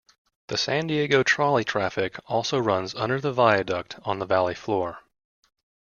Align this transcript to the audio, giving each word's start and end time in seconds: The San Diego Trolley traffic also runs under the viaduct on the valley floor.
The 0.47 0.57
San 0.57 0.87
Diego 0.87 1.21
Trolley 1.21 1.63
traffic 1.63 2.17
also 2.25 2.57
runs 2.57 2.95
under 2.95 3.21
the 3.21 3.31
viaduct 3.31 3.99
on 4.03 4.17
the 4.17 4.25
valley 4.25 4.55
floor. 4.55 5.03